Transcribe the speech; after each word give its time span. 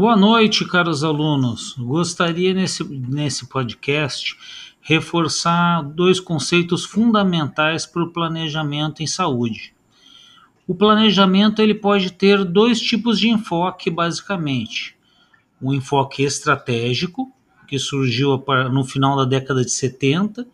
Boa 0.00 0.16
noite, 0.16 0.64
caros 0.64 1.04
alunos. 1.04 1.74
Gostaria 1.76 2.54
nesse, 2.54 2.82
nesse 2.82 3.46
podcast 3.46 4.34
reforçar 4.80 5.82
dois 5.82 6.18
conceitos 6.18 6.86
fundamentais 6.86 7.84
para 7.84 8.04
o 8.04 8.10
planejamento 8.10 9.02
em 9.02 9.06
saúde. 9.06 9.74
O 10.66 10.74
planejamento 10.74 11.60
ele 11.60 11.74
pode 11.74 12.14
ter 12.14 12.42
dois 12.46 12.80
tipos 12.80 13.20
de 13.20 13.28
enfoque, 13.28 13.90
basicamente. 13.90 14.96
O 15.60 15.74
enfoque 15.74 16.22
estratégico, 16.22 17.30
que 17.68 17.78
surgiu 17.78 18.42
no 18.72 18.84
final 18.84 19.18
da 19.18 19.26
década 19.26 19.62
de 19.62 19.70
70, 19.70 20.48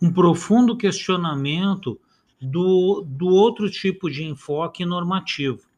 um 0.00 0.10
profundo 0.10 0.78
questionamento 0.78 2.00
do, 2.40 3.04
do 3.06 3.26
outro 3.26 3.70
tipo 3.70 4.10
de 4.10 4.24
enfoque 4.24 4.86
normativo. 4.86 5.70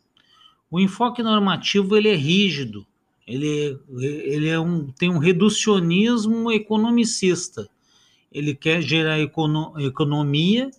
O 0.75 0.81
enfoque 0.81 1.23
normativo 1.23 1.97
ele 1.97 2.09
é 2.09 2.17
rígido, 2.17 2.85
ele, 3.29 3.79
ele 3.97 4.49
é 4.49 4.59
um, 4.59 4.91
tem 4.91 5.09
um 5.09 5.19
reducionismo 5.19 6.51
economicista. 6.51 7.71
Ele 8.33 8.57
quer 8.57 8.83
gerar 8.83 9.21
econo, 9.21 9.73
economia 9.79 10.73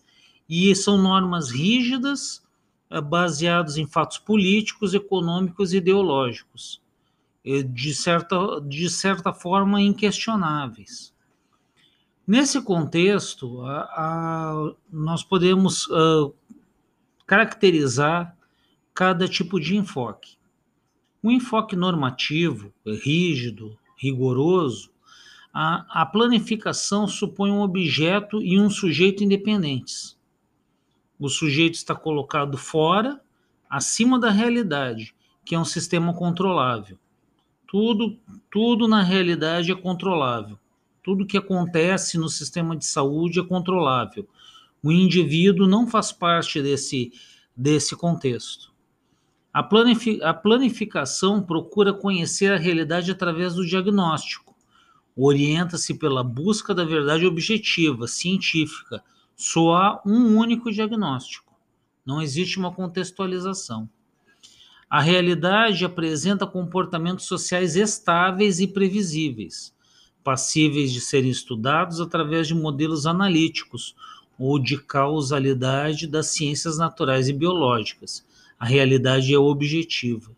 e 0.49 0.75
são 0.75 0.97
normas 0.97 1.49
rígidas 1.49 2.43
eh, 2.89 2.99
baseadas 2.99 3.77
em 3.77 3.87
fatos 3.87 4.17
políticos, 4.17 4.93
econômicos 4.93 5.71
e 5.71 5.77
ideológicos, 5.77 6.81
de 7.69 7.95
certa, 7.95 8.59
de 8.67 8.89
certa 8.89 9.31
forma 9.31 9.81
inquestionáveis. 9.81 11.13
Nesse 12.27 12.61
contexto, 12.61 13.61
a, 13.61 13.79
a, 13.95 14.73
nós 14.91 15.23
podemos 15.23 15.87
uh, 15.87 16.35
caracterizar 17.25 18.34
cada 18.95 19.27
tipo 19.27 19.59
de 19.59 19.75
enfoque. 19.75 20.37
O 21.21 21.29
enfoque 21.29 21.75
normativo, 21.75 22.73
rígido, 22.83 23.77
rigoroso, 23.97 24.89
a, 25.53 26.01
a 26.01 26.05
planificação 26.05 27.07
supõe 27.07 27.51
um 27.51 27.61
objeto 27.61 28.41
e 28.41 28.59
um 28.59 28.69
sujeito 28.69 29.23
independentes. 29.23 30.17
O 31.19 31.29
sujeito 31.29 31.75
está 31.75 31.93
colocado 31.93 32.57
fora, 32.57 33.21
acima 33.69 34.17
da 34.17 34.31
realidade, 34.31 35.13
que 35.43 35.53
é 35.53 35.59
um 35.59 35.65
sistema 35.65 36.13
controlável. 36.13 36.97
Tudo, 37.67 38.17
tudo 38.49 38.87
na 38.87 39.03
realidade 39.03 39.71
é 39.71 39.75
controlável 39.75 40.57
tudo 41.05 41.27
que 41.27 41.37
acontece 41.37 42.17
no 42.17 42.27
sistema 42.27 42.75
de 42.75 42.83
saúde 42.83 43.39
é 43.39 43.43
controlável. 43.43 44.27
O 44.81 44.91
indivíduo 44.91 45.67
não 45.67 45.85
faz 45.85 46.11
parte 46.11 46.59
desse, 46.63 47.13
desse 47.55 47.95
contexto. 47.95 48.73
A, 49.55 49.63
planifi 49.63 50.21
a 50.21 50.33
planificação 50.33 51.41
procura 51.41 51.93
conhecer 51.93 52.51
a 52.51 52.57
realidade 52.57 53.09
através 53.09 53.55
do 53.55 53.65
diagnóstico. 53.65 54.53
Orienta-se 55.15 55.93
pela 55.93 56.21
busca 56.21 56.75
da 56.75 56.83
verdade 56.83 57.25
objetiva, 57.25 58.05
científica. 58.05 59.01
Só 59.33 59.73
há 59.75 60.01
um 60.05 60.35
único 60.35 60.69
diagnóstico. 60.69 61.53
Não 62.05 62.21
existe 62.21 62.59
uma 62.59 62.73
contextualização. 62.73 63.87
A 64.89 64.99
realidade 64.99 65.85
apresenta 65.85 66.45
comportamentos 66.45 67.23
sociais 67.23 67.77
estáveis 67.77 68.59
e 68.59 68.67
previsíveis 68.67 69.73
passíveis 70.21 70.91
de 70.91 70.99
serem 70.99 71.29
estudados 71.29 72.01
através 72.01 72.47
de 72.47 72.55
modelos 72.55 73.05
analíticos 73.05 73.95
ou 74.39 74.57
de 74.57 74.75
causalidade 74.75 76.07
das 76.07 76.25
ciências 76.27 76.79
naturais 76.79 77.29
e 77.29 77.33
biológicas. 77.33 78.25
A 78.57 78.65
realidade 78.65 79.33
é 79.33 79.37
objetiva. 79.37 80.31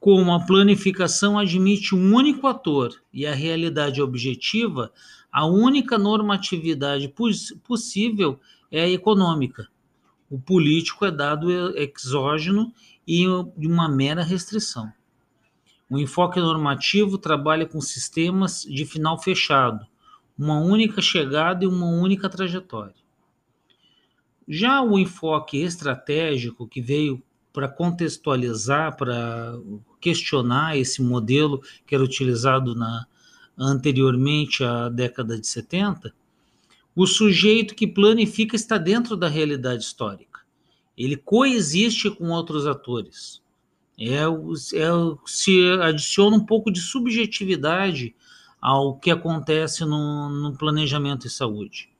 Como 0.00 0.32
a 0.32 0.44
planificação 0.44 1.38
admite 1.38 1.94
um 1.94 2.14
único 2.14 2.46
ator 2.46 2.94
e 3.12 3.26
a 3.26 3.34
realidade 3.34 4.02
objetiva, 4.02 4.92
a 5.32 5.46
única 5.46 5.96
normatividade 5.96 7.12
possível 7.62 8.38
é 8.70 8.82
a 8.82 8.90
econômica. 8.90 9.68
O 10.28 10.38
político 10.38 11.04
é 11.04 11.10
dado 11.10 11.50
exógeno 11.76 12.72
e 13.06 13.26
uma 13.26 13.88
mera 13.88 14.22
restrição. 14.22 14.92
O 15.88 15.98
enfoque 15.98 16.40
normativo 16.40 17.16
trabalha 17.16 17.66
com 17.66 17.80
sistemas 17.80 18.62
de 18.62 18.84
final 18.84 19.18
fechado, 19.18 19.86
uma 20.36 20.58
única 20.58 21.00
chegada 21.00 21.64
e 21.64 21.68
uma 21.68 21.86
única 21.86 22.28
trajetória. 22.28 23.03
Já 24.46 24.82
o 24.82 24.98
enfoque 24.98 25.58
estratégico, 25.58 26.68
que 26.68 26.80
veio 26.80 27.22
para 27.52 27.68
contextualizar, 27.68 28.96
para 28.96 29.54
questionar 30.00 30.76
esse 30.76 31.00
modelo 31.00 31.62
que 31.86 31.94
era 31.94 32.04
utilizado 32.04 32.74
na, 32.74 33.06
anteriormente 33.56 34.62
à 34.64 34.88
década 34.88 35.38
de 35.38 35.46
70, 35.46 36.12
o 36.96 37.06
sujeito 37.06 37.74
que 37.74 37.86
planifica 37.86 38.54
está 38.54 38.76
dentro 38.76 39.16
da 39.16 39.28
realidade 39.28 39.82
histórica. 39.82 40.40
Ele 40.96 41.16
coexiste 41.16 42.10
com 42.10 42.30
outros 42.30 42.66
atores. 42.66 43.42
É, 43.98 44.22
é, 44.24 44.90
se 45.24 45.60
adiciona 45.80 46.36
um 46.36 46.44
pouco 46.44 46.70
de 46.70 46.80
subjetividade 46.80 48.14
ao 48.60 48.96
que 48.98 49.10
acontece 49.10 49.84
no, 49.84 50.28
no 50.28 50.56
planejamento 50.56 51.22
de 51.22 51.30
saúde. 51.30 51.93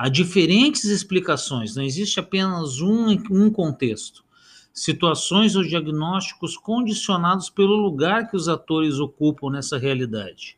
Há 0.00 0.08
diferentes 0.08 0.84
explicações, 0.84 1.76
não 1.76 1.82
existe 1.82 2.18
apenas 2.18 2.80
um, 2.80 3.10
um 3.30 3.50
contexto. 3.50 4.24
Situações 4.72 5.56
ou 5.56 5.62
diagnósticos 5.62 6.56
condicionados 6.56 7.50
pelo 7.50 7.76
lugar 7.76 8.30
que 8.30 8.36
os 8.36 8.48
atores 8.48 8.98
ocupam 8.98 9.50
nessa 9.50 9.76
realidade. 9.76 10.56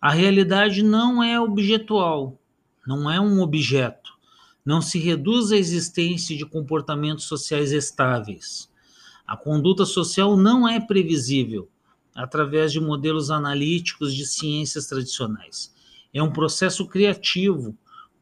A 0.00 0.10
realidade 0.10 0.82
não 0.82 1.22
é 1.22 1.40
objetual, 1.40 2.38
não 2.86 3.10
é 3.10 3.20
um 3.20 3.40
objeto. 3.40 4.12
Não 4.64 4.80
se 4.80 4.98
reduz 4.98 5.50
à 5.50 5.56
existência 5.56 6.36
de 6.36 6.46
comportamentos 6.46 7.24
sociais 7.24 7.72
estáveis 7.72 8.70
a 9.30 9.36
conduta 9.36 9.86
social 9.86 10.36
não 10.36 10.68
é 10.68 10.80
previsível 10.80 11.68
através 12.12 12.72
de 12.72 12.80
modelos 12.80 13.30
analíticos 13.30 14.12
de 14.12 14.26
ciências 14.26 14.86
tradicionais. 14.86 15.72
É 16.12 16.20
um 16.20 16.32
processo 16.32 16.84
criativo, 16.84 17.78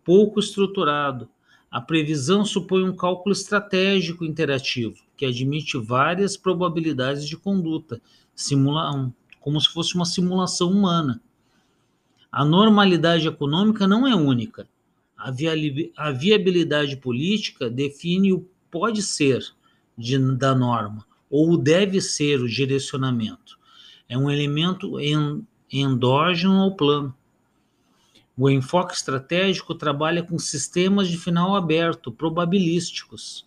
pouco 0.08 0.40
estruturado. 0.40 1.28
A 1.70 1.82
previsão 1.82 2.42
supõe 2.42 2.82
um 2.82 2.96
cálculo 2.96 3.34
estratégico 3.34 4.24
interativo, 4.24 4.96
que 5.14 5.26
admite 5.26 5.76
várias 5.76 6.34
probabilidades 6.34 7.28
de 7.28 7.36
conduta, 7.36 8.00
simula 8.34 9.12
como 9.38 9.60
se 9.60 9.68
fosse 9.68 9.94
uma 9.94 10.06
simulação 10.06 10.70
humana. 10.70 11.20
A 12.32 12.42
normalidade 12.42 13.28
econômica 13.28 13.86
não 13.86 14.06
é 14.06 14.14
única. 14.14 14.66
A 15.14 16.10
viabilidade 16.10 16.96
política 16.96 17.68
define 17.68 18.32
o 18.32 18.48
pode 18.70 19.02
ser 19.02 19.44
de, 19.94 20.18
da 20.36 20.54
norma, 20.54 21.04
ou 21.28 21.54
deve 21.58 22.00
ser 22.00 22.40
o 22.40 22.48
direcionamento. 22.48 23.58
É 24.08 24.16
um 24.16 24.30
elemento 24.30 24.98
en, 24.98 25.46
endógeno 25.70 26.62
ao 26.62 26.74
plano. 26.74 27.14
O 28.40 28.48
enfoque 28.48 28.94
estratégico 28.94 29.74
trabalha 29.74 30.22
com 30.22 30.38
sistemas 30.38 31.08
de 31.08 31.18
final 31.18 31.56
aberto, 31.56 32.12
probabilísticos. 32.12 33.44